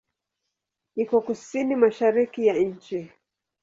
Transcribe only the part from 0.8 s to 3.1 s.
Iko kusini-mashariki ya nchi.